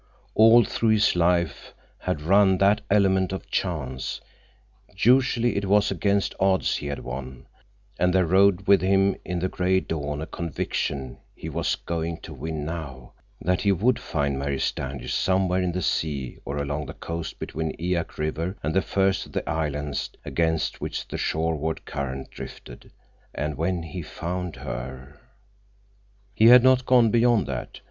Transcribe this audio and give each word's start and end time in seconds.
All 0.33 0.65
through 0.65 0.89
his 0.89 1.15
life 1.15 1.75
had 1.99 2.21
run 2.23 2.57
that 2.57 2.81
element 2.89 3.31
of 3.31 3.51
chance; 3.51 4.19
usually 4.97 5.55
it 5.57 5.65
was 5.67 5.91
against 5.91 6.33
odds 6.39 6.77
he 6.77 6.87
had 6.87 6.97
won, 7.03 7.45
and 7.99 8.11
there 8.11 8.25
rode 8.25 8.65
with 8.65 8.81
him 8.81 9.15
in 9.23 9.37
the 9.37 9.47
gray 9.47 9.79
dawn 9.79 10.19
a 10.19 10.25
conviction 10.25 11.19
he 11.35 11.49
was 11.49 11.75
going 11.75 12.17
to 12.21 12.33
win 12.33 12.65
now—that 12.65 13.61
he 13.61 13.71
would 13.71 13.99
find 13.99 14.39
Mary 14.39 14.59
Standish 14.59 15.13
somewhere 15.13 15.61
in 15.61 15.71
the 15.71 15.83
sea 15.83 16.39
or 16.45 16.57
along 16.57 16.87
the 16.87 16.95
coast 16.95 17.37
between 17.37 17.77
Eyak 17.79 18.17
River 18.17 18.57
and 18.63 18.73
the 18.73 18.81
first 18.81 19.27
of 19.27 19.33
the 19.33 19.47
islands 19.47 20.09
against 20.25 20.81
which 20.81 21.07
the 21.09 21.17
shoreward 21.19 21.85
current 21.85 22.31
drifted. 22.31 22.91
And 23.35 23.55
when 23.55 23.83
he 23.83 24.01
found 24.01 24.55
her— 24.55 25.19
He 26.33 26.45
had 26.47 26.63
not 26.63 26.87
gone 26.87 27.11
beyond 27.11 27.45
that. 27.45 27.77